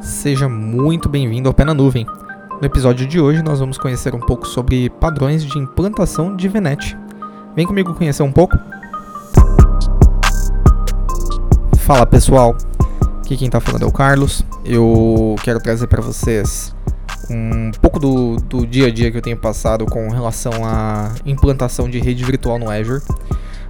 Seja 0.00 0.48
muito 0.48 1.10
bem-vindo 1.10 1.46
ao 1.46 1.54
Pé 1.54 1.62
na 1.62 1.74
Nuvem. 1.74 2.06
No 2.58 2.66
episódio 2.66 3.06
de 3.06 3.20
hoje 3.20 3.42
nós 3.42 3.60
vamos 3.60 3.76
conhecer 3.76 4.14
um 4.14 4.18
pouco 4.18 4.46
sobre 4.46 4.88
padrões 4.88 5.44
de 5.44 5.58
implantação 5.58 6.34
de 6.34 6.48
VNet. 6.48 6.96
Vem 7.54 7.66
comigo 7.66 7.94
conhecer 7.94 8.22
um 8.22 8.32
pouco? 8.32 8.56
Fala 11.80 12.06
pessoal, 12.06 12.56
aqui 13.18 13.36
quem 13.36 13.48
está 13.48 13.60
falando 13.60 13.82
é 13.82 13.86
o 13.86 13.92
Carlos. 13.92 14.42
Eu 14.64 15.36
quero 15.42 15.60
trazer 15.60 15.86
para 15.86 16.00
vocês 16.00 16.74
um 17.28 17.70
pouco 17.82 17.98
do, 17.98 18.36
do 18.36 18.66
dia 18.66 18.86
a 18.86 18.90
dia 18.90 19.10
que 19.10 19.18
eu 19.18 19.22
tenho 19.22 19.36
passado 19.36 19.84
com 19.84 20.08
relação 20.08 20.64
à 20.64 21.12
implantação 21.26 21.90
de 21.90 21.98
rede 21.98 22.24
virtual 22.24 22.58
no 22.58 22.70
Azure. 22.70 23.02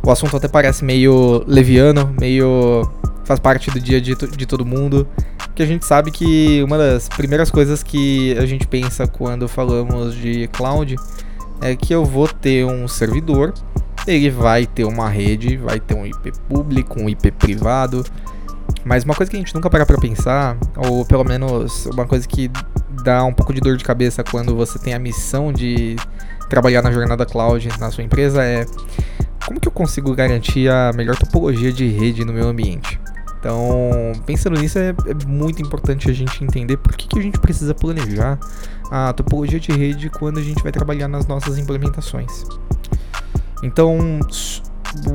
O 0.01 0.11
assunto 0.13 0.37
até 0.37 0.47
parece 0.47 0.85
meio 0.85 1.43
leviano, 1.47 2.15
meio 2.21 2.89
faz 3.25 3.39
parte 3.39 3.71
do 3.71 3.79
dia 3.79 4.01
dia 4.01 4.15
de 4.15 4.47
todo 4.47 4.65
mundo, 4.65 5.07
que 5.55 5.63
a 5.63 5.67
gente 5.67 5.85
sabe 5.85 6.11
que 6.11 6.63
uma 6.63 6.79
das 6.79 7.09
primeiras 7.09 7.51
coisas 7.51 7.83
que 7.83 8.37
a 8.39 8.47
gente 8.47 8.67
pensa 8.67 9.07
quando 9.07 9.49
falamos 9.49 10.15
de 10.15 10.49
cloud 10.49 10.97
é 11.61 11.77
que 11.77 11.93
eu 11.93 12.05
vou 12.05 12.27
ter 12.27 12.65
um 12.65 12.89
servidor, 12.89 13.53
ele 14.07 14.31
vai 14.31 14.67
ter 14.67 14.85
uma 14.85 15.09
rede, 15.09 15.57
vai 15.57 15.79
ter 15.79 15.95
um 15.95 16.07
IP 16.07 16.33
público, 16.49 17.01
um 17.01 17.09
IP 17.09 17.31
privado, 17.33 18.05
mas 18.85 19.05
uma 19.05 19.15
coisa 19.15 19.31
que 19.31 19.37
a 19.37 19.41
gente 19.41 19.55
nunca 19.55 19.69
para 19.69 19.85
pra 19.85 19.99
pensar, 19.99 20.57
ou 20.77 21.05
pelo 21.05 21.25
menos 21.25 21.87
uma 21.87 22.07
coisa 22.07 22.27
que 22.27 22.51
dá 23.03 23.25
um 23.25 23.33
pouco 23.33 23.53
de 23.53 23.61
dor 23.61 23.77
de 23.77 23.85
cabeça 23.85 24.25
quando 24.25 24.55
você 24.55 24.79
tem 24.79 24.95
a 24.95 24.99
missão 24.99 25.53
de 25.53 25.97
trabalhar 26.49 26.83
na 26.83 26.91
jornada 26.91 27.25
cloud 27.25 27.69
na 27.79 27.91
sua 27.91 28.03
empresa 28.03 28.43
é 28.43 28.67
como 29.47 29.59
que 29.59 29.67
eu 29.67 29.73
consigo 29.73 30.15
garantir 30.15 30.69
a 30.69 30.93
melhor 30.93 31.17
topologia 31.17 31.73
de 31.73 31.89
rede 31.89 32.25
no 32.25 32.33
meu 32.33 32.49
ambiente? 32.49 33.00
Então, 33.41 34.13
pensando 34.27 34.61
nisso, 34.61 34.79
é, 34.79 34.91
é 34.91 35.27
muito 35.27 35.63
importante 35.63 36.11
a 36.11 36.13
gente 36.13 36.45
entender 36.45 36.77
por 36.77 36.95
que, 36.95 37.09
que 37.09 37.19
a 37.19 37.23
gente 37.23 37.41
precisa 37.41 37.75
planejar 37.75 38.39
a 38.91 39.15
topologia 39.15 39.59
de 39.59 39.73
rede 39.73 40.11
quando 40.11 40.39
a 40.39 40.43
gente 40.43 40.63
vai 40.63 40.71
trabalhar 40.71 41.09
nas 41.09 41.27
nossas 41.27 41.57
implementações. 41.57 42.45
Então, 43.63 44.21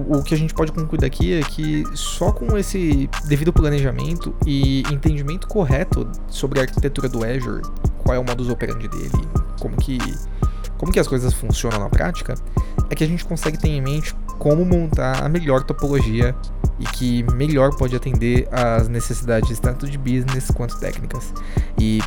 o 0.07 0.23
que 0.23 0.33
a 0.33 0.37
gente 0.37 0.55
pode 0.55 0.71
concluir 0.71 1.01
daqui 1.01 1.33
é 1.33 1.41
que 1.41 1.83
só 1.93 2.31
com 2.31 2.57
esse 2.57 3.07
devido 3.27 3.53
planejamento 3.53 4.33
e 4.43 4.81
entendimento 4.91 5.47
correto 5.47 6.09
sobre 6.27 6.59
a 6.59 6.63
arquitetura 6.63 7.07
do 7.07 7.23
Azure, 7.23 7.61
qual 7.99 8.15
é 8.15 8.19
o 8.19 8.23
modus 8.23 8.49
operandi 8.49 8.87
dele, 8.87 9.27
como 9.59 9.75
que, 9.77 9.99
como 10.79 10.91
que 10.91 10.99
as 10.99 11.07
coisas 11.07 11.31
funcionam 11.31 11.79
na 11.79 11.89
prática, 11.89 12.33
é 12.89 12.95
que 12.95 13.03
a 13.03 13.07
gente 13.07 13.23
consegue 13.23 13.59
ter 13.59 13.69
em 13.69 13.81
mente 13.81 14.15
como 14.37 14.65
montar 14.65 15.23
a 15.23 15.29
melhor 15.29 15.63
topologia 15.63 16.35
e 16.79 16.83
que 16.85 17.23
melhor 17.33 17.75
pode 17.75 17.95
atender 17.95 18.47
às 18.51 18.87
necessidades 18.87 19.59
tanto 19.59 19.87
de 19.87 19.97
business 19.97 20.51
quanto 20.51 20.77
técnicas. 20.79 21.33
E 21.79 22.01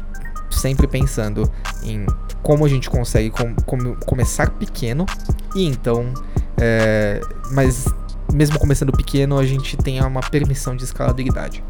sempre 0.51 0.87
pensando 0.87 1.51
em 1.83 2.07
como 2.43 2.65
a 2.65 2.69
gente 2.69 2.89
consegue 2.89 3.31
com, 3.31 3.55
com, 3.55 3.95
começar 3.97 4.51
pequeno 4.51 5.07
e 5.55 5.67
então, 5.67 6.13
é, 6.57 7.21
mas 7.53 7.87
mesmo 8.33 8.59
começando 8.59 8.93
pequeno, 8.93 9.39
a 9.39 9.45
gente 9.45 9.77
tenha 9.77 10.07
uma 10.07 10.21
permissão 10.21 10.77
de 10.77 10.85
escalabilidade. 10.85 11.65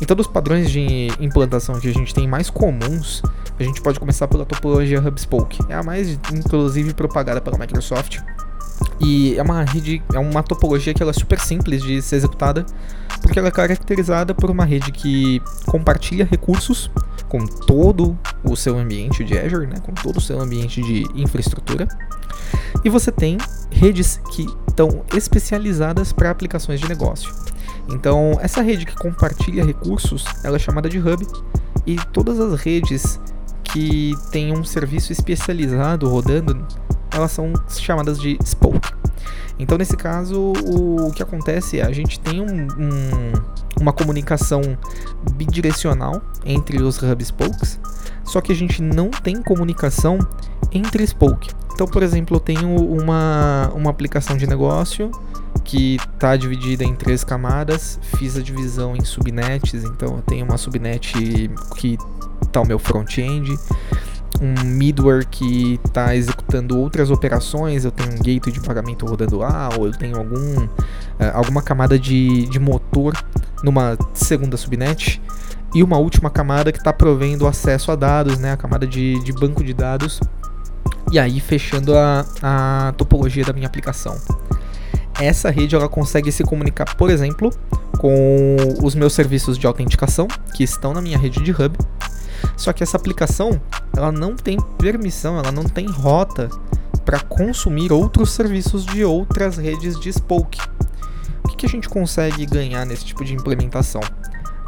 Então, 0.00 0.16
dos 0.16 0.26
padrões 0.26 0.70
de 0.70 1.08
implantação 1.20 1.78
que 1.78 1.88
a 1.88 1.92
gente 1.92 2.12
tem 2.12 2.26
mais 2.26 2.50
comuns, 2.50 3.22
a 3.58 3.62
gente 3.62 3.80
pode 3.80 4.00
começar 4.00 4.26
pela 4.26 4.44
topologia 4.44 5.00
Hubspoke. 5.00 5.60
É 5.68 5.74
a 5.74 5.82
mais, 5.82 6.18
inclusive, 6.32 6.92
propagada 6.92 7.40
pela 7.40 7.56
Microsoft 7.56 8.20
e 9.02 9.36
é 9.36 9.42
uma 9.42 9.64
rede, 9.64 10.02
é 10.14 10.18
uma 10.18 10.42
topologia 10.42 10.94
que 10.94 11.02
ela 11.02 11.10
é 11.10 11.14
super 11.14 11.40
simples 11.40 11.82
de 11.82 12.00
ser 12.00 12.16
executada, 12.16 12.64
porque 13.20 13.38
ela 13.38 13.48
é 13.48 13.50
caracterizada 13.50 14.34
por 14.34 14.50
uma 14.50 14.64
rede 14.64 14.92
que 14.92 15.42
compartilha 15.66 16.24
recursos 16.24 16.90
com 17.28 17.44
todo 17.44 18.16
o 18.44 18.54
seu 18.56 18.78
ambiente 18.78 19.24
de 19.24 19.38
Azure, 19.38 19.66
né, 19.66 19.76
com 19.82 19.92
todo 19.92 20.18
o 20.18 20.20
seu 20.20 20.40
ambiente 20.40 20.80
de 20.80 21.06
infraestrutura. 21.14 21.88
E 22.84 22.88
você 22.88 23.10
tem 23.10 23.38
redes 23.70 24.20
que 24.30 24.46
estão 24.68 25.04
especializadas 25.14 26.12
para 26.12 26.30
aplicações 26.30 26.80
de 26.80 26.88
negócio. 26.88 27.32
Então, 27.88 28.38
essa 28.40 28.62
rede 28.62 28.86
que 28.86 28.94
compartilha 28.94 29.64
recursos, 29.64 30.24
ela 30.44 30.56
é 30.56 30.58
chamada 30.58 30.88
de 30.88 30.98
hub, 30.98 31.26
e 31.86 31.96
todas 32.12 32.38
as 32.38 32.60
redes 32.60 33.18
que 33.64 34.14
têm 34.30 34.56
um 34.56 34.62
serviço 34.62 35.10
especializado 35.12 36.08
rodando 36.08 36.64
elas 37.12 37.32
são 37.32 37.52
chamadas 37.68 38.18
de 38.18 38.38
spoke. 38.44 38.90
Então, 39.58 39.78
nesse 39.78 39.96
caso, 39.96 40.52
o, 40.66 41.12
que 41.12 41.22
acontece 41.22 41.78
é 41.78 41.84
a 41.84 41.92
gente 41.92 42.18
tem 42.18 42.40
um, 42.40 42.66
um, 42.66 43.32
uma 43.80 43.92
comunicação 43.92 44.60
bidirecional 45.34 46.20
entre 46.44 46.82
os 46.82 47.00
hub 47.00 47.24
spokes, 47.24 47.78
só 48.24 48.40
que 48.40 48.50
a 48.50 48.54
gente 48.54 48.82
não 48.82 49.10
tem 49.10 49.42
comunicação 49.42 50.18
entre 50.72 51.04
spoke. 51.04 51.50
Então, 51.74 51.86
por 51.86 52.02
exemplo, 52.02 52.36
eu 52.36 52.40
tenho 52.40 52.74
uma, 52.74 53.70
uma 53.74 53.90
aplicação 53.90 54.36
de 54.36 54.46
negócio 54.46 55.10
que 55.64 55.96
está 56.14 56.36
dividida 56.36 56.84
em 56.84 56.94
três 56.94 57.22
camadas, 57.22 57.98
fiz 58.16 58.36
a 58.36 58.42
divisão 58.42 58.96
em 58.96 59.04
subnets, 59.04 59.84
então 59.84 60.16
eu 60.16 60.22
tenho 60.22 60.44
uma 60.44 60.58
subnet 60.58 61.14
que 61.76 61.98
está 62.42 62.60
o 62.60 62.66
meu 62.66 62.78
front-end, 62.78 63.56
um 64.42 64.64
middleware 64.64 65.24
que 65.26 65.78
está 65.84 66.16
executando 66.16 66.76
outras 66.76 67.10
operações, 67.10 67.84
eu 67.84 67.92
tenho 67.92 68.10
um 68.10 68.16
gateway 68.16 68.52
de 68.52 68.60
pagamento 68.60 69.06
rodando 69.06 69.38
lá, 69.38 69.68
ou 69.78 69.86
eu 69.86 69.92
tenho 69.92 70.16
algum, 70.16 70.64
uh, 70.64 70.68
alguma 71.32 71.62
camada 71.62 71.96
de, 71.96 72.46
de 72.46 72.58
motor 72.58 73.14
numa 73.62 73.96
segunda 74.12 74.56
subnet, 74.56 75.22
e 75.72 75.82
uma 75.82 75.96
última 75.96 76.28
camada 76.28 76.72
que 76.72 76.78
está 76.78 76.92
provendo 76.92 77.46
acesso 77.46 77.92
a 77.92 77.96
dados, 77.96 78.38
né, 78.38 78.52
a 78.52 78.56
camada 78.56 78.86
de, 78.86 79.20
de 79.20 79.32
banco 79.32 79.62
de 79.62 79.72
dados, 79.72 80.20
e 81.10 81.18
aí 81.18 81.38
fechando 81.38 81.96
a, 81.96 82.26
a 82.42 82.94
topologia 82.96 83.44
da 83.44 83.52
minha 83.52 83.66
aplicação. 83.66 84.18
Essa 85.20 85.50
rede 85.50 85.76
ela 85.76 85.88
consegue 85.88 86.32
se 86.32 86.42
comunicar, 86.42 86.96
por 86.96 87.10
exemplo, 87.10 87.50
com 87.98 88.56
os 88.82 88.94
meus 88.94 89.12
serviços 89.12 89.56
de 89.56 89.66
autenticação 89.66 90.26
que 90.54 90.64
estão 90.64 90.92
na 90.92 91.00
minha 91.00 91.16
rede 91.16 91.40
de 91.40 91.52
hub 91.52 91.76
só 92.56 92.72
que 92.72 92.82
essa 92.82 92.96
aplicação, 92.96 93.60
ela 93.96 94.12
não 94.12 94.36
tem 94.36 94.58
permissão, 94.78 95.38
ela 95.38 95.52
não 95.52 95.64
tem 95.64 95.86
rota 95.86 96.48
para 97.04 97.20
consumir 97.20 97.92
outros 97.92 98.30
serviços 98.30 98.86
de 98.86 99.04
outras 99.04 99.56
redes 99.56 99.98
de 99.98 100.12
Spoke. 100.12 100.60
O 101.44 101.48
que, 101.48 101.56
que 101.56 101.66
a 101.66 101.68
gente 101.68 101.88
consegue 101.88 102.46
ganhar 102.46 102.84
nesse 102.86 103.04
tipo 103.04 103.24
de 103.24 103.34
implementação? 103.34 104.00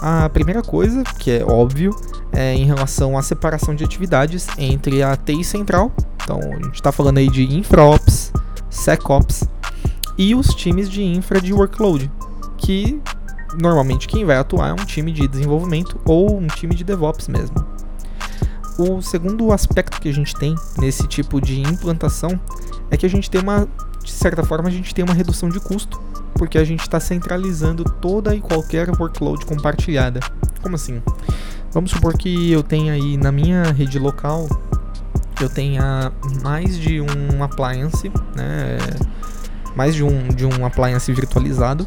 A 0.01 0.29
primeira 0.29 0.63
coisa, 0.63 1.03
que 1.19 1.31
é 1.31 1.45
óbvio, 1.45 1.97
é 2.33 2.53
em 2.53 2.65
relação 2.65 3.17
à 3.17 3.23
separação 3.23 3.75
de 3.75 3.85
atividades 3.85 4.47
entre 4.59 5.03
a 5.03 5.17
TI 5.17 5.45
central, 5.45 5.93
então 6.23 6.39
a 6.39 6.57
gente 6.57 6.75
está 6.75 6.91
falando 6.91 7.19
aí 7.19 7.29
de 7.29 7.43
InfraOps, 7.43 8.33
SecOps, 8.69 9.45
e 10.19 10.35
os 10.35 10.49
times 10.49 10.91
de 10.91 11.03
infra 11.03 11.41
de 11.41 11.53
workload, 11.53 12.11
que 12.59 13.01
normalmente 13.59 14.09
quem 14.09 14.25
vai 14.25 14.37
atuar 14.37 14.69
é 14.69 14.73
um 14.73 14.85
time 14.85 15.13
de 15.13 15.27
desenvolvimento 15.27 16.01
ou 16.05 16.39
um 16.39 16.47
time 16.47 16.75
de 16.75 16.85
DevOps 16.85 17.29
mesmo. 17.29 17.57
O 18.77 19.01
segundo 19.01 19.53
aspecto 19.53 20.01
que 20.01 20.09
a 20.09 20.13
gente 20.13 20.35
tem 20.35 20.55
nesse 20.79 21.07
tipo 21.07 21.41
de 21.41 21.61
implantação 21.61 22.41
é 22.91 22.97
que 22.97 23.07
a 23.07 23.09
gente 23.09 23.31
tem 23.31 23.41
uma, 23.41 23.69
de 24.03 24.11
certa 24.11 24.43
forma, 24.43 24.69
a 24.69 24.73
gente 24.73 24.95
tem 24.95 25.05
uma 25.05 25.15
redução 25.15 25.49
de 25.49 25.61
custo, 25.61 26.01
porque 26.35 26.59
a 26.59 26.65
gente 26.65 26.81
está 26.81 26.99
centralizando 26.99 27.85
toda 27.85 28.35
e 28.35 28.41
qualquer 28.41 28.91
workload 28.91 29.47
compartilhada. 29.47 30.21
Como 30.61 30.75
assim? 30.75 31.01
Vamos 31.73 31.93
supor 31.93 32.17
que 32.19 32.51
eu 32.51 32.63
tenha 32.63 32.95
aí 32.95 33.17
na 33.17 33.31
minha 33.31 33.63
rede 33.65 33.99
local, 33.99 34.49
eu 35.41 35.49
tenha 35.49 36.13
mais 36.43 36.79
de 36.79 37.01
um 37.01 37.43
appliance, 37.43 38.09
né? 38.35 38.79
Mais 39.77 39.95
de 39.95 40.03
um, 40.03 40.29
de 40.29 40.47
um 40.47 40.65
appliance 40.65 41.13
virtualizado 41.13 41.87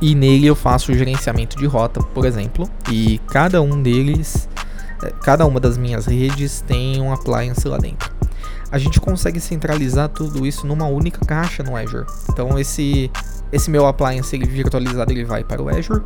e 0.00 0.14
nele 0.14 0.46
eu 0.46 0.54
faço 0.54 0.92
o 0.92 0.94
gerenciamento 0.94 1.56
de 1.56 1.66
rota, 1.66 2.00
por 2.00 2.24
exemplo, 2.24 2.68
e 2.90 3.18
cada 3.28 3.62
um 3.62 3.82
deles, 3.82 4.48
é, 5.02 5.10
cada 5.22 5.46
uma 5.46 5.60
das 5.60 5.76
minhas 5.76 6.06
redes 6.06 6.60
tem 6.60 7.00
um 7.00 7.12
appliance 7.12 7.66
lá 7.66 7.78
dentro. 7.78 8.12
A 8.70 8.78
gente 8.78 9.00
consegue 9.00 9.38
centralizar 9.40 10.08
tudo 10.08 10.46
isso 10.46 10.66
numa 10.66 10.86
única 10.86 11.24
caixa 11.24 11.62
no 11.62 11.76
Azure. 11.76 12.06
Então 12.30 12.58
esse 12.58 13.10
esse 13.52 13.70
meu 13.70 13.86
appliance 13.86 14.34
ele 14.34 14.46
virtualizado 14.46 15.12
ele 15.12 15.24
vai 15.24 15.44
para 15.44 15.62
o 15.62 15.68
Azure, 15.68 16.02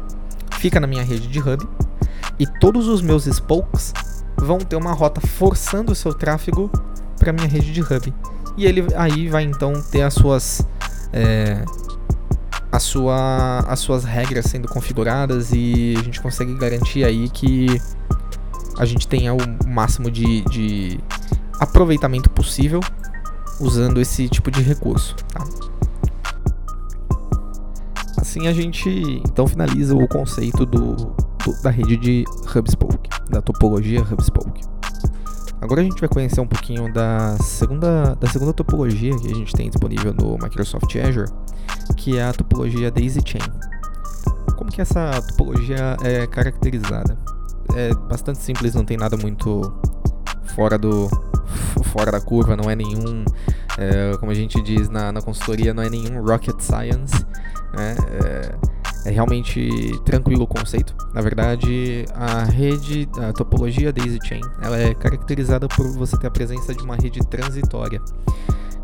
fica 0.58 0.78
na 0.78 0.86
minha 0.86 1.02
rede 1.02 1.28
de 1.28 1.40
hub 1.40 1.66
e 2.38 2.46
todos 2.46 2.86
os 2.86 3.00
meus 3.00 3.24
spokes 3.24 3.94
vão 4.36 4.58
ter 4.58 4.76
uma 4.76 4.92
rota 4.92 5.20
forçando 5.20 5.92
o 5.92 5.94
seu 5.94 6.12
tráfego 6.12 6.70
para 7.18 7.32
minha 7.32 7.48
rede 7.48 7.72
de 7.72 7.80
hub. 7.80 8.14
E 8.56 8.66
ele 8.66 8.86
aí 8.96 9.28
vai 9.28 9.44
então 9.44 9.72
ter 9.90 10.02
as 10.02 10.14
suas 10.14 10.66
é, 11.12 11.64
a 12.70 12.78
sua, 12.78 13.60
as 13.60 13.80
suas 13.80 14.04
regras 14.04 14.46
sendo 14.46 14.68
configuradas 14.68 15.52
e 15.52 15.94
a 15.98 16.02
gente 16.02 16.20
consegue 16.20 16.54
garantir 16.54 17.04
aí 17.04 17.28
que 17.28 17.80
a 18.78 18.84
gente 18.84 19.08
tenha 19.08 19.34
o 19.34 19.38
máximo 19.66 20.10
de, 20.10 20.42
de 20.42 21.00
aproveitamento 21.58 22.30
possível 22.30 22.80
usando 23.60 24.00
esse 24.00 24.28
tipo 24.28 24.50
de 24.50 24.62
recurso. 24.62 25.16
Tá? 25.32 25.44
Assim 28.18 28.46
a 28.46 28.52
gente 28.52 28.88
então 29.24 29.46
finaliza 29.46 29.94
o 29.94 30.06
conceito 30.06 30.66
do, 30.66 30.94
do 30.94 31.62
da 31.62 31.70
rede 31.70 31.96
de 31.96 32.24
Hubspoke, 32.54 33.08
da 33.30 33.40
topologia 33.40 34.00
Hubspoke. 34.02 34.62
Agora 35.60 35.80
a 35.80 35.84
gente 35.84 35.98
vai 35.98 36.08
conhecer 36.08 36.40
um 36.40 36.46
pouquinho 36.46 36.92
da 36.92 37.36
segunda, 37.38 38.14
da 38.14 38.28
segunda 38.28 38.52
topologia 38.52 39.16
que 39.16 39.26
a 39.26 39.34
gente 39.34 39.52
tem 39.52 39.68
disponível 39.68 40.14
no 40.14 40.38
Microsoft 40.40 40.94
Azure, 40.96 41.28
que 41.96 42.18
é 42.18 42.24
a 42.24 42.32
topologia 42.32 42.90
Daisy 42.90 43.20
Chain. 43.24 43.42
Como 44.56 44.70
que 44.70 44.80
essa 44.80 45.22
topologia 45.28 45.96
é 46.02 46.26
caracterizada? 46.26 47.18
É 47.74 47.94
bastante 47.94 48.38
simples, 48.38 48.74
não 48.74 48.84
tem 48.84 48.96
nada 48.96 49.16
muito 49.16 49.72
fora 50.54 50.78
do 50.78 51.08
fora 51.84 52.12
da 52.12 52.20
curva, 52.20 52.56
não 52.56 52.70
é 52.70 52.76
nenhum, 52.76 53.24
é, 53.78 54.16
como 54.18 54.30
a 54.30 54.34
gente 54.34 54.60
diz 54.62 54.88
na, 54.88 55.12
na 55.12 55.22
consultoria, 55.22 55.72
não 55.72 55.82
é 55.82 55.88
nenhum 55.88 56.22
rocket 56.22 56.60
science. 56.60 57.24
Né? 57.72 57.96
É, 58.24 59.08
é 59.08 59.10
realmente 59.10 59.70
tranquilo 60.04 60.42
o 60.42 60.46
conceito. 60.46 60.94
Na 61.14 61.20
verdade, 61.20 62.04
a 62.14 62.44
rede, 62.44 63.08
a 63.18 63.32
topologia 63.32 63.92
Daisy 63.92 64.18
Chain, 64.24 64.40
ela 64.60 64.78
é 64.78 64.94
caracterizada 64.94 65.68
por 65.68 65.88
você 65.92 66.16
ter 66.18 66.26
a 66.26 66.30
presença 66.30 66.74
de 66.74 66.82
uma 66.82 66.96
rede 66.96 67.20
transitória. 67.20 68.00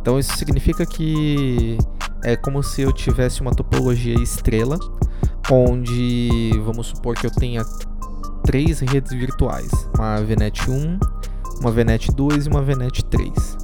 Então 0.00 0.18
isso 0.18 0.36
significa 0.36 0.86
que 0.86 1.78
é 2.24 2.36
como 2.36 2.62
se 2.62 2.80
eu 2.80 2.92
tivesse 2.92 3.42
uma 3.42 3.54
topologia 3.54 4.14
estrela, 4.14 4.78
onde 5.50 6.50
vamos 6.64 6.88
supor 6.88 7.14
que 7.14 7.26
eu 7.26 7.30
tenha 7.30 7.62
três 8.42 8.80
redes 8.80 9.12
virtuais, 9.12 9.70
uma 9.94 10.20
VNet 10.22 10.70
1, 10.70 10.98
uma 11.60 11.70
VNet 11.70 12.10
2 12.10 12.46
e 12.46 12.48
uma 12.48 12.62
VNet 12.62 13.04
3. 13.04 13.58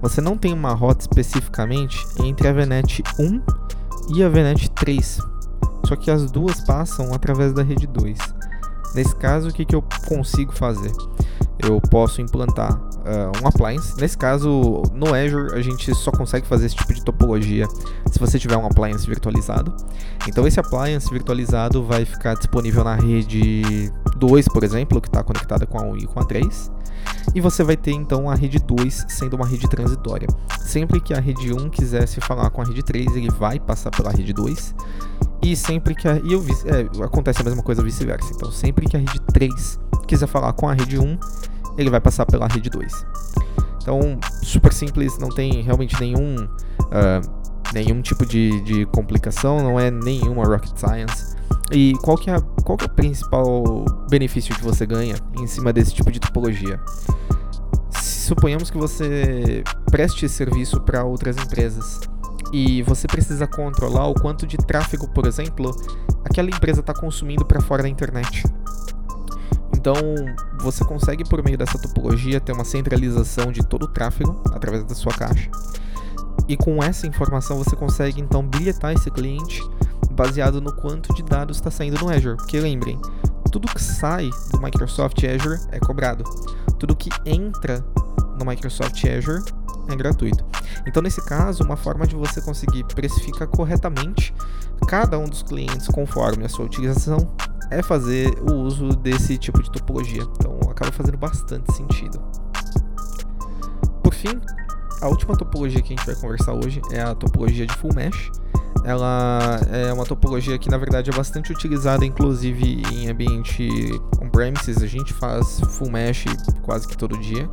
Você 0.00 0.20
não 0.20 0.36
tem 0.36 0.52
uma 0.52 0.72
rota 0.72 1.02
especificamente 1.02 1.98
entre 2.22 2.48
a 2.48 2.52
VNet 2.52 3.02
1 3.18 3.42
e 4.16 4.22
a 4.22 4.28
VNet 4.28 4.70
3, 4.70 5.18
só 5.86 5.94
que 5.94 6.10
as 6.10 6.30
duas 6.30 6.60
passam 6.62 7.12
através 7.12 7.52
da 7.52 7.62
rede 7.62 7.86
2. 7.86 8.18
Nesse 8.94 9.14
caso, 9.16 9.48
o 9.48 9.52
que, 9.52 9.64
que 9.64 9.74
eu 9.74 9.84
consigo 10.06 10.52
fazer? 10.52 10.92
Eu 11.58 11.80
posso 11.80 12.20
implantar 12.20 12.74
uh, 12.74 13.42
um 13.42 13.46
appliance. 13.46 13.94
Nesse 14.00 14.18
caso, 14.18 14.82
no 14.92 15.14
Azure, 15.14 15.54
a 15.54 15.62
gente 15.62 15.94
só 15.94 16.10
consegue 16.10 16.46
fazer 16.46 16.66
esse 16.66 16.74
tipo 16.74 16.92
de 16.92 17.04
topologia 17.04 17.66
se 18.10 18.18
você 18.18 18.38
tiver 18.38 18.56
um 18.56 18.66
appliance 18.66 19.06
virtualizado. 19.06 19.74
Então, 20.26 20.46
esse 20.46 20.58
appliance 20.58 21.08
virtualizado 21.10 21.82
vai 21.84 22.04
ficar 22.04 22.34
disponível 22.34 22.82
na 22.82 22.96
rede 22.96 23.92
2, 24.16 24.48
por 24.48 24.64
exemplo, 24.64 25.00
que 25.00 25.08
está 25.08 25.22
conectada 25.22 25.66
com 25.66 25.78
a 25.78 25.82
1 25.82 25.96
e 25.98 26.06
com 26.06 26.20
a 26.20 26.24
3. 26.24 26.72
E 27.34 27.40
você 27.40 27.62
vai 27.62 27.76
ter 27.76 27.92
então 27.92 28.28
a 28.28 28.34
rede 28.34 28.58
2 28.58 29.06
sendo 29.08 29.34
uma 29.34 29.46
rede 29.46 29.68
transitória. 29.68 30.28
Sempre 30.60 31.00
que 31.00 31.14
a 31.14 31.20
rede 31.20 31.52
1 31.52 31.70
quiser 31.70 32.06
se 32.06 32.20
falar 32.20 32.50
com 32.50 32.62
a 32.62 32.64
rede 32.64 32.82
3, 32.82 33.16
ele 33.16 33.30
vai 33.30 33.60
passar 33.60 33.90
pela 33.90 34.10
rede 34.10 34.32
2. 34.32 34.74
E 35.42 35.54
sempre 35.54 35.94
que 35.94 36.08
a. 36.08 36.16
E 36.16 36.32
eu, 36.32 36.44
é, 36.66 37.04
acontece 37.04 37.42
a 37.42 37.44
mesma 37.44 37.62
coisa 37.62 37.82
vice-versa. 37.82 38.32
Então, 38.34 38.50
sempre 38.50 38.86
que 38.86 38.96
a 38.96 39.00
rede 39.00 39.20
3 39.32 39.78
quiser 40.14 40.28
falar 40.28 40.52
com 40.52 40.68
a 40.68 40.72
rede 40.72 40.98
1, 40.98 41.18
ele 41.76 41.90
vai 41.90 42.00
passar 42.00 42.24
pela 42.24 42.46
rede 42.46 42.70
2. 42.70 43.06
Então, 43.82 44.18
super 44.42 44.72
simples, 44.72 45.18
não 45.18 45.28
tem 45.28 45.60
realmente 45.60 45.98
nenhum, 46.00 46.44
uh, 46.44 47.72
nenhum 47.72 48.00
tipo 48.00 48.24
de, 48.24 48.60
de 48.62 48.86
complicação, 48.86 49.58
não 49.60 49.78
é 49.78 49.90
nenhuma 49.90 50.44
rocket 50.44 50.76
science. 50.78 51.34
E 51.72 51.94
qual 52.02 52.16
que, 52.16 52.30
é, 52.30 52.40
qual 52.64 52.78
que 52.78 52.84
é 52.84 52.86
o 52.86 52.90
principal 52.90 53.84
benefício 54.08 54.54
que 54.54 54.62
você 54.62 54.86
ganha 54.86 55.16
em 55.38 55.46
cima 55.46 55.72
desse 55.72 55.92
tipo 55.92 56.10
de 56.12 56.20
topologia? 56.20 56.80
Suponhamos 58.00 58.70
que 58.70 58.78
você 58.78 59.64
preste 59.90 60.28
serviço 60.28 60.80
para 60.80 61.04
outras 61.04 61.36
empresas 61.36 62.00
e 62.52 62.82
você 62.82 63.06
precisa 63.08 63.46
controlar 63.46 64.06
o 64.06 64.14
quanto 64.14 64.46
de 64.46 64.56
tráfego, 64.56 65.08
por 65.08 65.26
exemplo, 65.26 65.74
aquela 66.24 66.48
empresa 66.48 66.80
está 66.80 66.94
consumindo 66.94 67.44
para 67.44 67.60
fora 67.60 67.82
da 67.82 67.88
internet. 67.88 68.44
Então, 69.84 69.96
você 70.60 70.82
consegue, 70.82 71.24
por 71.28 71.44
meio 71.44 71.58
dessa 71.58 71.78
topologia, 71.78 72.40
ter 72.40 72.52
uma 72.52 72.64
centralização 72.64 73.52
de 73.52 73.62
todo 73.62 73.82
o 73.82 73.88
tráfego 73.88 74.40
através 74.50 74.82
da 74.82 74.94
sua 74.94 75.12
caixa. 75.12 75.50
E 76.48 76.56
com 76.56 76.82
essa 76.82 77.06
informação, 77.06 77.58
você 77.58 77.76
consegue 77.76 78.18
então 78.18 78.42
bilhetar 78.42 78.94
esse 78.94 79.10
cliente 79.10 79.62
baseado 80.12 80.58
no 80.58 80.72
quanto 80.72 81.12
de 81.12 81.22
dados 81.22 81.58
está 81.58 81.70
saindo 81.70 82.02
no 82.02 82.08
Azure. 82.08 82.34
Porque 82.38 82.58
lembrem, 82.58 82.98
tudo 83.52 83.68
que 83.68 83.82
sai 83.82 84.30
do 84.52 84.58
Microsoft 84.58 85.22
Azure 85.22 85.60
é 85.70 85.78
cobrado. 85.78 86.24
Tudo 86.78 86.96
que 86.96 87.10
entra 87.26 87.84
no 88.38 88.46
Microsoft 88.46 89.04
Azure 89.04 89.44
é 89.90 89.94
gratuito. 89.94 90.46
Então, 90.86 91.02
nesse 91.02 91.22
caso, 91.26 91.62
uma 91.62 91.76
forma 91.76 92.06
de 92.06 92.16
você 92.16 92.40
conseguir 92.40 92.84
precificar 92.84 93.48
corretamente 93.48 94.34
cada 94.88 95.18
um 95.18 95.26
dos 95.26 95.42
clientes 95.42 95.88
conforme 95.88 96.46
a 96.46 96.48
sua 96.48 96.64
utilização 96.64 97.18
é 97.74 97.82
fazer 97.82 98.32
o 98.40 98.54
uso 98.54 98.88
desse 98.90 99.36
tipo 99.36 99.62
de 99.62 99.70
topologia. 99.70 100.22
Então, 100.22 100.58
acaba 100.70 100.92
fazendo 100.92 101.18
bastante 101.18 101.72
sentido. 101.74 102.20
Por 104.02 104.14
fim, 104.14 104.40
a 105.00 105.08
última 105.08 105.36
topologia 105.36 105.82
que 105.82 105.92
a 105.92 105.96
gente 105.96 106.06
vai 106.06 106.14
conversar 106.14 106.52
hoje 106.52 106.80
é 106.90 107.02
a 107.02 107.14
topologia 107.14 107.66
de 107.66 107.74
Full 107.74 107.94
Mesh. 107.94 108.30
Ela 108.84 109.60
é 109.70 109.92
uma 109.92 110.04
topologia 110.04 110.58
que 110.58 110.68
na 110.68 110.76
verdade 110.76 111.10
é 111.10 111.14
bastante 111.14 111.50
utilizada, 111.50 112.04
inclusive 112.04 112.82
em 112.92 113.08
ambiente 113.08 113.68
on-premises. 114.20 114.82
A 114.82 114.86
gente 114.86 115.12
faz 115.14 115.60
Full 115.60 115.90
Mesh 115.90 116.24
quase 116.62 116.86
que 116.86 116.96
todo 116.96 117.18
dia. 117.18 117.48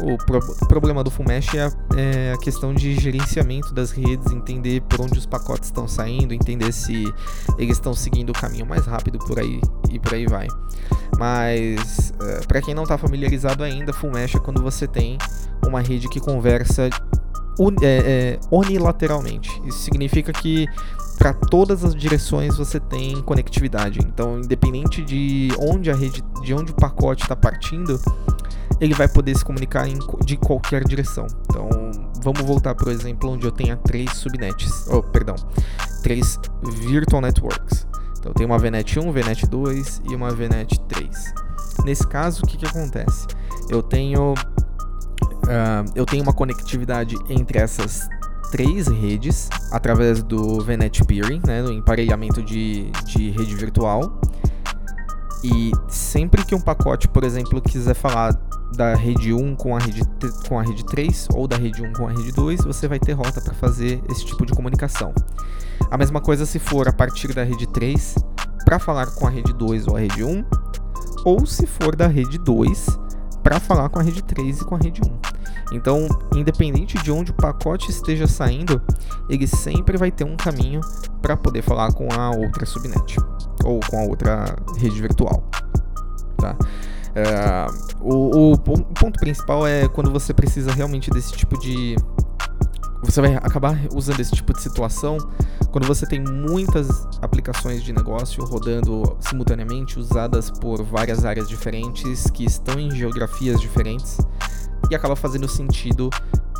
O 0.00 0.16
pro 0.16 0.40
problema 0.66 1.04
do 1.04 1.10
Full 1.10 1.26
Mesh 1.26 1.54
é 1.54 1.62
a, 1.62 1.72
é 1.96 2.32
a, 2.32 2.38
questão 2.38 2.74
de 2.74 2.94
gerenciamento 2.94 3.72
das 3.74 3.90
redes, 3.90 4.32
entender 4.32 4.80
por 4.82 5.00
onde 5.00 5.18
os 5.18 5.26
pacotes 5.26 5.68
estão 5.68 5.86
saindo, 5.86 6.32
entender 6.32 6.72
se 6.72 7.04
eles 7.58 7.76
estão 7.76 7.94
seguindo 7.94 8.30
o 8.30 8.32
caminho 8.32 8.66
mais 8.66 8.86
rápido 8.86 9.18
por 9.18 9.38
aí 9.38 9.60
e 9.90 9.98
por 9.98 10.14
aí 10.14 10.26
vai. 10.26 10.48
Mas 11.18 12.12
é, 12.20 12.40
para 12.46 12.60
quem 12.62 12.74
não 12.74 12.84
está 12.84 12.96
familiarizado 12.96 13.62
ainda, 13.62 13.92
Full 13.92 14.10
Mesh 14.10 14.34
é 14.34 14.38
quando 14.38 14.62
você 14.62 14.86
tem 14.86 15.18
uma 15.66 15.80
rede 15.80 16.08
que 16.08 16.20
conversa 16.20 16.88
un, 17.58 17.74
é, 17.82 18.38
é, 18.38 18.40
unilateralmente. 18.50 19.50
Isso 19.66 19.78
significa 19.78 20.32
que 20.32 20.66
para 21.18 21.32
todas 21.32 21.84
as 21.84 21.94
direções 21.94 22.56
você 22.56 22.80
tem 22.80 23.20
conectividade. 23.22 24.00
Então, 24.00 24.38
independente 24.38 25.02
de 25.02 25.50
onde 25.58 25.90
a 25.90 25.94
rede, 25.94 26.22
de 26.42 26.54
onde 26.54 26.72
o 26.72 26.74
pacote 26.74 27.22
está 27.22 27.36
partindo, 27.36 28.00
ele 28.82 28.94
vai 28.94 29.06
poder 29.06 29.36
se 29.36 29.44
comunicar 29.44 29.86
em, 29.86 29.96
de 30.24 30.36
qualquer 30.36 30.82
direção. 30.82 31.24
Então, 31.48 31.68
vamos 32.20 32.42
voltar, 32.42 32.74
por 32.74 32.88
exemplo, 32.88 33.30
onde 33.30 33.46
eu 33.46 33.52
tenha 33.52 33.76
três 33.76 34.12
subnets, 34.14 34.88
oh, 34.88 35.00
perdão, 35.00 35.36
três 36.02 36.36
virtual 36.80 37.22
networks. 37.22 37.86
Então, 38.18 38.32
eu 38.32 38.34
tenho 38.34 38.48
uma 38.48 38.58
VNet 38.58 38.98
1, 38.98 39.12
VNet 39.12 39.46
2 39.46 40.02
e 40.10 40.16
uma 40.16 40.30
VNet 40.30 40.80
3. 40.88 41.34
Nesse 41.84 42.04
caso, 42.08 42.42
o 42.42 42.46
que, 42.46 42.56
que 42.56 42.66
acontece? 42.66 43.28
Eu 43.70 43.84
tenho, 43.84 44.34
uh, 44.34 45.92
eu 45.94 46.04
tenho 46.04 46.24
uma 46.24 46.32
conectividade 46.32 47.16
entre 47.28 47.60
essas 47.60 48.08
três 48.50 48.88
redes 48.88 49.48
através 49.70 50.24
do 50.24 50.60
VNet 50.60 51.04
Peering, 51.04 51.40
né, 51.46 51.62
no 51.62 51.72
emparelhamento 51.72 52.42
de, 52.42 52.90
de 53.06 53.30
rede 53.30 53.54
virtual. 53.54 54.20
E 55.44 55.70
sempre 55.88 56.44
que 56.44 56.54
um 56.54 56.60
pacote, 56.60 57.06
por 57.08 57.22
exemplo, 57.22 57.60
quiser 57.60 57.94
falar 57.94 58.36
da 58.76 58.94
rede 58.94 59.32
1 59.32 59.56
com 59.56 59.76
a 59.76 59.78
rede, 59.78 60.02
com 60.48 60.58
a 60.58 60.62
rede 60.62 60.84
3 60.84 61.28
ou 61.34 61.46
da 61.46 61.56
rede 61.56 61.82
1 61.82 61.92
com 61.92 62.06
a 62.06 62.10
rede 62.10 62.32
2, 62.32 62.64
você 62.64 62.88
vai 62.88 62.98
ter 62.98 63.12
rota 63.12 63.40
para 63.40 63.54
fazer 63.54 64.02
esse 64.10 64.24
tipo 64.24 64.44
de 64.44 64.52
comunicação. 64.52 65.14
A 65.90 65.98
mesma 65.98 66.20
coisa 66.20 66.46
se 66.46 66.58
for 66.58 66.88
a 66.88 66.92
partir 66.92 67.32
da 67.34 67.44
rede 67.44 67.66
3 67.68 68.16
para 68.64 68.78
falar 68.78 69.06
com 69.06 69.26
a 69.26 69.30
rede 69.30 69.52
2 69.52 69.86
ou 69.88 69.96
a 69.96 70.00
rede 70.00 70.24
1, 70.24 70.44
ou 71.24 71.46
se 71.46 71.66
for 71.66 71.94
da 71.94 72.06
rede 72.06 72.38
2 72.38 72.98
para 73.42 73.58
falar 73.60 73.88
com 73.88 73.98
a 73.98 74.02
rede 74.02 74.22
3 74.22 74.60
e 74.60 74.64
com 74.64 74.74
a 74.74 74.78
rede 74.78 75.00
1. 75.04 75.76
Então, 75.76 76.06
independente 76.34 76.98
de 77.02 77.10
onde 77.10 77.30
o 77.30 77.34
pacote 77.34 77.90
esteja 77.90 78.26
saindo, 78.26 78.80
ele 79.28 79.46
sempre 79.46 79.96
vai 79.96 80.10
ter 80.10 80.24
um 80.24 80.36
caminho 80.36 80.80
para 81.20 81.36
poder 81.36 81.62
falar 81.62 81.92
com 81.92 82.08
a 82.12 82.30
outra 82.30 82.66
subnet 82.66 83.16
ou 83.64 83.80
com 83.88 83.98
a 83.98 84.02
outra 84.02 84.56
rede 84.76 85.00
virtual. 85.00 85.42
Tá? 86.36 86.56
É, 87.14 87.66
o, 88.00 88.14
o, 88.14 88.52
o 88.52 88.58
ponto 88.58 89.18
principal 89.20 89.66
é 89.66 89.86
quando 89.88 90.10
você 90.10 90.32
precisa 90.32 90.72
realmente 90.72 91.10
desse 91.10 91.32
tipo 91.32 91.58
de 91.58 91.96
você 93.02 93.20
vai 93.20 93.34
acabar 93.34 93.76
usando 93.94 94.20
esse 94.20 94.30
tipo 94.30 94.52
de 94.54 94.62
situação 94.62 95.18
quando 95.72 95.86
você 95.86 96.06
tem 96.06 96.20
muitas 96.20 97.08
aplicações 97.20 97.82
de 97.82 97.92
negócio 97.92 98.44
rodando 98.44 99.16
simultaneamente, 99.20 99.98
usadas 99.98 100.50
por 100.50 100.82
várias 100.82 101.24
áreas 101.24 101.48
diferentes, 101.48 102.30
que 102.30 102.44
estão 102.44 102.78
em 102.78 102.90
geografias 102.90 103.58
diferentes, 103.58 104.18
e 104.90 104.94
acaba 104.94 105.16
fazendo 105.16 105.48
sentido, 105.48 106.10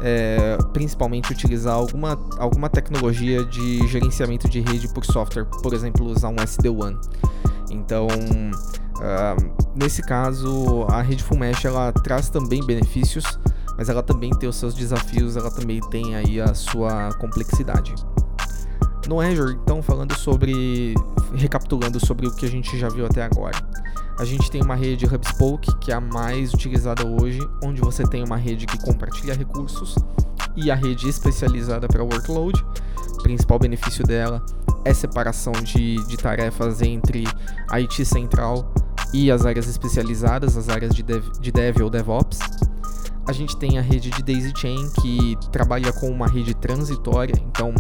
é, 0.01 0.57
principalmente, 0.73 1.31
utilizar 1.31 1.75
alguma, 1.75 2.19
alguma 2.39 2.71
tecnologia 2.71 3.45
de 3.45 3.87
gerenciamento 3.87 4.49
de 4.49 4.61
rede 4.61 4.89
por 4.89 5.05
software, 5.05 5.45
por 5.45 5.75
exemplo, 5.75 6.07
usar 6.07 6.29
um 6.29 6.37
SD-WAN. 6.37 6.99
Então, 7.71 8.09
nesse 9.75 10.03
caso, 10.03 10.87
a 10.89 11.03
rede 11.03 11.23
Full 11.23 11.39
Mesh 11.39 11.65
ela 11.65 11.93
traz 11.93 12.29
também 12.29 12.65
benefícios, 12.65 13.25
mas 13.77 13.89
ela 13.89 14.03
também 14.03 14.31
tem 14.31 14.49
os 14.49 14.57
seus 14.57 14.75
desafios, 14.75 15.37
ela 15.37 15.51
também 15.51 15.81
tem 15.91 16.15
aí 16.15 16.41
a 16.41 16.55
sua 16.55 17.13
complexidade. 17.15 17.95
No 19.09 19.21
Azure, 19.21 19.59
então, 19.63 19.83
falando 19.83 20.15
sobre. 20.15 20.95
recapitulando 21.35 21.99
sobre 22.05 22.27
o 22.27 22.35
que 22.35 22.47
a 22.47 22.49
gente 22.49 22.79
já 22.79 22.89
viu 22.89 23.05
até 23.05 23.23
agora. 23.23 23.59
A 24.19 24.25
gente 24.25 24.51
tem 24.51 24.63
uma 24.63 24.77
rede 24.77 25.07
HubSpoke, 25.07 25.75
que 25.79 25.91
é 25.91 25.95
a 25.95 26.01
mais 26.01 26.55
utilizada 26.55 27.05
hoje, 27.05 27.41
onde 27.63 27.81
você 27.81 28.05
tem 28.05 28.23
uma 28.23 28.37
rede 28.37 28.67
que 28.67 28.79
compartilha 28.79 29.35
recursos 29.35 29.97
e 30.55 30.71
a 30.71 30.75
rede 30.75 31.09
especializada 31.09 31.89
para 31.89 32.05
workload. 32.05 32.65
O 33.19 33.23
principal 33.23 33.59
benefício 33.59 34.05
dela 34.05 34.45
é 34.85 34.95
separação 34.95 35.53
de, 35.53 35.97
de 36.07 36.17
tarefas 36.17 36.83
entre 36.83 37.25
a 37.71 37.77
IT 37.79 38.05
central 38.05 38.73
e 39.13 39.31
as 39.31 39.45
áreas 39.45 39.69
especializadas, 39.69 40.57
as 40.57 40.69
áreas 40.69 40.95
de 40.95 41.03
dev, 41.03 41.25
de 41.41 41.53
dev 41.53 41.83
ou 41.83 41.91
DevOps. 41.91 42.39
A 43.27 43.33
gente 43.33 43.57
tem 43.57 43.79
a 43.79 43.83
rede 43.83 44.11
de 44.11 44.23
Daisy 44.23 44.53
Chain, 44.57 44.91
que 45.01 45.37
trabalha 45.53 45.93
com 45.93 46.09
uma 46.09 46.27
rede 46.27 46.55
transitória, 46.55 47.35
então 47.47 47.73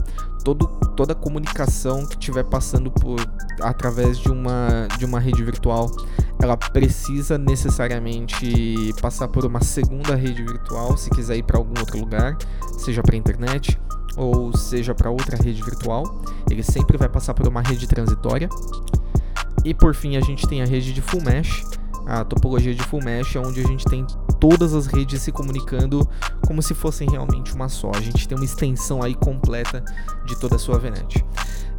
todo, 0.45 0.67
toda 0.97 1.15
comunicação 1.15 2.07
que 2.07 2.15
estiver 2.15 2.45
passando 2.45 2.91
por 2.91 3.19
através 3.61 4.19
de 4.19 4.31
uma, 4.31 4.87
de 4.99 5.05
uma 5.05 5.19
rede 5.19 5.43
virtual, 5.43 5.91
ela 6.41 6.57
precisa 6.57 7.39
necessariamente 7.39 8.93
passar 9.01 9.29
por 9.29 9.45
uma 9.45 9.63
segunda 9.63 10.15
rede 10.15 10.45
virtual, 10.45 10.97
se 10.97 11.11
quiser 11.11 11.37
ir 11.37 11.43
para 11.43 11.59
algum 11.59 11.79
outro 11.79 11.99
lugar, 11.99 12.37
seja 12.79 13.03
para 13.03 13.15
a 13.15 13.19
internet 13.19 13.81
ou 14.17 14.57
seja 14.57 14.95
para 14.95 15.11
outra 15.11 15.37
rede 15.37 15.63
virtual, 15.63 16.23
ele 16.51 16.63
sempre 16.63 16.99
vai 16.99 17.09
passar 17.09 17.35
por 17.35 17.49
uma 17.49 17.63
rede 17.63 17.87
transitória. 17.87 18.49
E 19.65 19.73
por 19.73 19.95
fim, 19.95 20.17
a 20.17 20.21
gente 20.21 20.47
tem 20.47 20.63
a 20.63 20.67
rede 20.67 20.93
de 20.93 21.01
full 21.01 21.23
mesh, 21.23 21.65
a 22.07 22.25
topologia 22.25 22.75
de 22.75 22.83
full 22.83 23.03
mesh, 23.03 23.37
onde 23.37 23.61
a 23.61 23.67
gente 23.67 23.85
tem 23.85 24.05
todas 24.41 24.75
as 24.75 24.87
redes 24.87 25.23
se 25.23 25.31
comunicando 25.31 26.07
como 26.47 26.61
se 26.61 26.75
fossem 26.75 27.09
realmente 27.09 27.55
uma 27.55 27.69
só. 27.69 27.91
A 27.95 28.01
gente 28.01 28.27
tem 28.27 28.37
uma 28.37 28.45
extensão 28.45 29.03
aí 29.03 29.15
completa 29.15 29.85
de 30.27 30.37
toda 30.39 30.57
a 30.57 30.59
sua 30.59 30.79
VNet. 30.79 31.25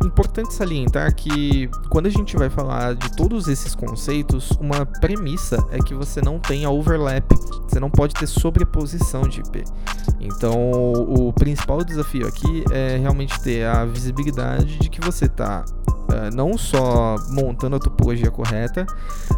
Importante 0.04 0.54
salientar 0.54 1.16
que 1.16 1.70
quando 1.90 2.08
a 2.08 2.10
gente 2.10 2.36
vai 2.36 2.50
falar 2.50 2.96
de 2.96 3.12
todos 3.16 3.48
esses 3.48 3.74
conceitos, 3.76 4.52
uma 4.60 4.86
premissa 4.86 5.58
é 5.72 5.78
que 5.80 5.94
você 5.94 6.22
não 6.22 6.40
tenha 6.40 6.70
overlap, 6.70 7.32
você 7.68 7.80
não 7.80 7.90
pode 7.90 8.14
ter 8.14 8.28
sobreposição 8.28 9.22
de 9.24 9.40
IP. 9.40 9.64
Então, 10.20 10.72
o 10.92 11.32
principal 11.34 11.84
desafio 11.84 12.28
aqui 12.28 12.64
é 12.72 12.98
realmente 12.98 13.40
ter 13.42 13.66
a 13.66 13.86
visibilidade 13.86 14.78
de 14.78 14.90
que 14.90 15.00
você 15.00 15.26
está 15.26 15.64
uh, 16.14 16.36
não 16.36 16.58
só 16.58 17.16
montando 17.30 17.76
a 17.76 17.80
topologia 17.80 18.30
correta, 18.30 18.86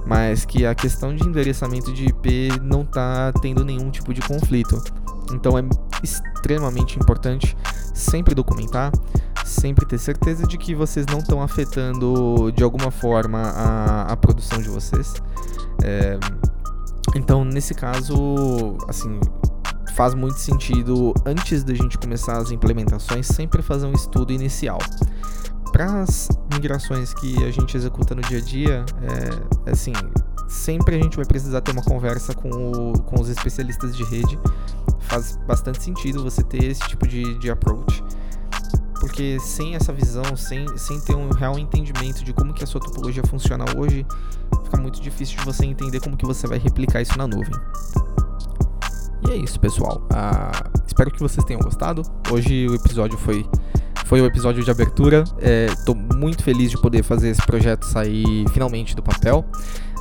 mas 0.06 0.46
que 0.46 0.66
a 0.66 0.76
questão 0.76 1.16
de 1.16 1.24
endereçamento 1.28 1.92
de 1.92 2.06
IP 2.06 2.50
não 2.62 2.82
está 2.82 3.32
tendo 3.42 3.64
nenhum 3.64 3.90
tipo 3.90 4.14
de 4.14 4.22
conflito. 4.22 4.82
Então 5.32 5.58
é 5.58 5.64
extremamente 6.04 7.00
importante 7.00 7.58
sempre 7.94 8.36
documentar, 8.36 8.92
sempre 9.44 9.86
ter 9.86 9.98
certeza 9.98 10.46
de 10.46 10.58
que 10.58 10.76
vocês 10.76 11.06
não 11.08 11.20
estão 11.20 11.42
afetando 11.42 12.52
de 12.52 12.64
alguma 12.64 12.92
forma 12.92 13.40
a, 13.40 14.02
a 14.12 14.18
produção 14.18 14.62
de 14.62 14.70
vocês. 14.70 15.16
É, 15.84 16.20
então, 17.16 17.46
nesse 17.46 17.74
caso, 17.74 18.78
assim, 18.88 19.20
faz 19.96 20.14
muito 20.14 20.38
sentido 20.38 21.14
antes 21.26 21.64
da 21.64 21.74
gente 21.74 21.98
começar 21.98 22.38
as 22.38 22.52
implementações 22.52 23.28
sempre 23.28 23.62
fazer 23.62 23.86
um 23.86 23.94
estudo 23.94 24.34
inicial 24.34 24.80
para 25.76 26.04
as 26.04 26.30
migrações 26.54 27.14
que 27.14 27.36
a 27.44 27.52
gente 27.52 27.76
executa 27.76 28.16
no 28.16 28.22
dia 28.22 28.38
a 28.38 28.42
dia, 28.42 28.86
é, 29.66 29.72
assim, 29.72 29.92
sempre 30.48 30.96
a 30.96 31.04
gente 31.04 31.18
vai 31.18 31.26
precisar 31.26 31.60
ter 31.60 31.74
uma 31.74 31.84
conversa 31.84 32.34
com, 32.34 32.50
o, 32.50 32.94
com 33.02 33.20
os 33.20 33.28
especialistas 33.28 33.94
de 33.94 34.06
rede. 34.06 34.40
Faz 35.02 35.38
bastante 35.46 35.84
sentido 35.84 36.24
você 36.24 36.42
ter 36.44 36.64
esse 36.64 36.80
tipo 36.88 37.06
de, 37.06 37.38
de 37.40 37.52
approach. 37.52 38.02
Porque 39.02 39.38
sem 39.42 39.76
essa 39.76 39.92
visão, 39.92 40.24
sem, 40.38 40.66
sem 40.78 40.98
ter 41.02 41.14
um 41.14 41.30
real 41.30 41.60
entendimento 41.60 42.24
de 42.24 42.32
como 42.32 42.54
que 42.54 42.64
a 42.64 42.68
sua 42.68 42.80
topologia 42.80 43.24
funciona 43.28 43.66
hoje, 43.76 44.06
fica 44.64 44.78
muito 44.78 45.02
difícil 45.02 45.38
de 45.40 45.44
você 45.44 45.66
entender 45.66 46.00
como 46.00 46.16
que 46.16 46.26
você 46.26 46.48
vai 46.48 46.58
replicar 46.58 47.02
isso 47.02 47.18
na 47.18 47.28
nuvem. 47.28 47.52
E 49.28 49.32
é 49.32 49.36
isso, 49.36 49.60
pessoal. 49.60 50.08
Ah, 50.10 50.70
espero 50.88 51.12
que 51.12 51.20
vocês 51.20 51.44
tenham 51.44 51.60
gostado. 51.60 52.02
Hoje 52.32 52.66
o 52.70 52.76
episódio 52.76 53.18
foi 53.18 53.46
foi 54.06 54.22
o 54.22 54.26
episódio 54.26 54.64
de 54.64 54.72
abertura. 54.72 55.24
Estou 55.70 55.96
é, 55.96 56.16
muito 56.16 56.44
feliz 56.44 56.72
de 56.72 56.78
poder 56.80 57.04
fazer 57.04 57.30
esse 57.30 57.46
projeto 57.46 57.84
sair 57.86 58.46
finalmente 58.54 58.96
do 58.96 59.04
papel. 59.04 59.46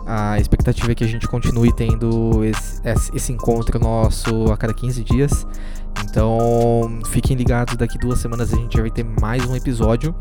A 0.06 0.38
expectativa 0.38 0.92
é 0.92 0.94
que 0.94 1.02
a 1.02 1.06
gente 1.06 1.26
continue 1.26 1.73
tendo 1.73 2.44
esse, 2.44 2.80
esse 3.14 3.32
encontro 3.32 3.78
nosso 3.78 4.52
a 4.52 4.56
cada 4.56 4.75
15 4.75 5.02
dias. 5.02 5.46
Então, 6.04 7.00
fiquem 7.06 7.37
ligados, 7.37 7.76
daqui 7.76 7.99
duas 7.99 8.18
semanas 8.18 8.52
a 8.52 8.56
gente 8.56 8.78
vai 8.78 8.90
ter 8.90 9.04
mais 9.04 9.44
um 9.46 9.56
episódio. 9.56 10.14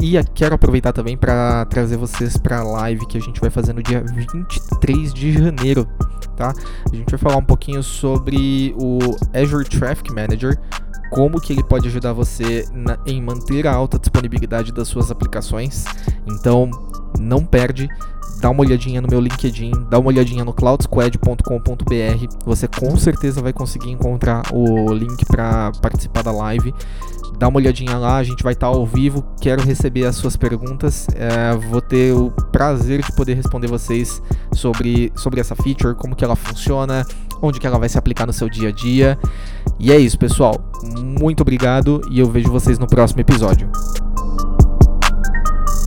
E 0.00 0.14
quero 0.34 0.54
aproveitar 0.54 0.92
também 0.92 1.16
para 1.16 1.64
trazer 1.66 1.96
vocês 1.96 2.36
para 2.36 2.60
a 2.60 2.62
live 2.62 3.06
que 3.06 3.18
a 3.18 3.20
gente 3.20 3.40
vai 3.40 3.50
fazer 3.50 3.72
no 3.72 3.82
dia 3.82 4.02
23 4.14 5.12
de 5.12 5.32
janeiro, 5.32 5.86
tá? 6.36 6.54
A 6.90 6.94
gente 6.94 7.10
vai 7.10 7.18
falar 7.18 7.36
um 7.36 7.44
pouquinho 7.44 7.82
sobre 7.82 8.74
o 8.78 8.98
Azure 9.34 9.68
Traffic 9.68 10.12
Manager, 10.12 10.58
como 11.10 11.40
que 11.40 11.52
ele 11.52 11.62
pode 11.62 11.88
ajudar 11.88 12.12
você 12.12 12.66
na, 12.72 12.98
em 13.06 13.22
manter 13.22 13.66
a 13.66 13.74
alta 13.74 13.98
disponibilidade 13.98 14.72
das 14.72 14.88
suas 14.88 15.10
aplicações. 15.10 15.84
Então, 16.26 16.70
não 17.18 17.44
perde, 17.44 17.88
dá 18.40 18.50
uma 18.50 18.60
olhadinha 18.60 19.00
no 19.00 19.08
meu 19.08 19.20
LinkedIn, 19.20 19.72
dá 19.88 19.98
uma 19.98 20.08
olhadinha 20.08 20.44
no 20.44 20.52
cloudsquad.com.br. 20.52 22.36
Você 22.44 22.68
com 22.68 22.96
certeza 22.96 23.40
vai 23.40 23.52
conseguir 23.52 23.90
encontrar 23.90 24.42
o 24.52 24.92
link 24.92 25.24
para 25.26 25.72
participar 25.80 26.22
da 26.22 26.32
live. 26.32 26.74
Dá 27.38 27.48
uma 27.48 27.58
olhadinha 27.58 27.98
lá, 27.98 28.16
a 28.16 28.24
gente 28.24 28.42
vai 28.42 28.54
estar 28.54 28.70
tá 28.70 28.74
ao 28.74 28.86
vivo. 28.86 29.22
Quero 29.40 29.62
receber 29.62 30.06
as 30.06 30.16
suas 30.16 30.36
perguntas. 30.36 31.06
É, 31.14 31.54
vou 31.54 31.82
ter 31.82 32.14
o 32.14 32.30
prazer 32.50 33.02
de 33.02 33.12
poder 33.12 33.34
responder 33.34 33.66
vocês 33.66 34.22
sobre, 34.52 35.12
sobre 35.14 35.40
essa 35.40 35.54
feature, 35.54 35.94
como 35.94 36.16
que 36.16 36.24
ela 36.24 36.34
funciona, 36.34 37.06
onde 37.40 37.60
que 37.60 37.66
ela 37.66 37.78
vai 37.78 37.88
se 37.88 37.98
aplicar 37.98 38.26
no 38.26 38.32
seu 38.32 38.48
dia 38.48 38.68
a 38.68 38.72
dia. 38.72 39.18
E 39.78 39.92
é 39.92 39.98
isso, 39.98 40.18
pessoal. 40.18 40.54
Muito 41.20 41.40
obrigado 41.40 42.00
e 42.10 42.20
eu 42.20 42.30
vejo 42.30 42.50
vocês 42.50 42.78
no 42.78 42.86
próximo 42.86 43.20
episódio. 43.20 43.70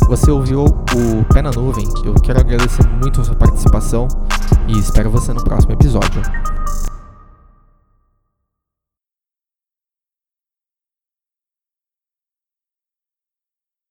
Você 0.08 0.32
ouviu 0.32 0.66
o 0.66 1.26
Pé 1.32 1.42
na 1.42 1.52
Nuvem. 1.52 1.88
Eu 2.04 2.16
quero 2.16 2.40
agradecer 2.40 2.88
muito 2.88 3.22
a 3.22 3.24
sua 3.24 3.36
participação 3.36 4.08
e 4.68 4.78
espero 4.78 5.10
você 5.10 5.32
no 5.34 5.44
próximo 5.44 5.74
episódio. 5.74 6.22